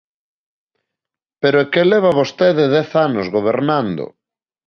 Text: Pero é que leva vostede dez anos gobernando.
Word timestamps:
Pero 1.41 1.57
é 1.63 1.65
que 1.71 1.89
leva 1.91 2.17
vostede 2.19 2.63
dez 2.75 2.89
anos 3.07 3.25
gobernando. 3.35 4.05